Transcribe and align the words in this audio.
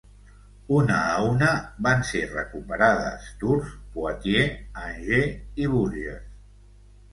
Una 0.77 0.95
a 1.09 1.19
una 1.33 1.49
van 1.87 2.01
ser 2.13 2.21
recuperades 2.31 3.29
Tours, 3.45 3.77
Poitiers, 3.99 4.59
Angers 4.89 5.63
i 5.67 5.71
Bourges. 5.77 6.29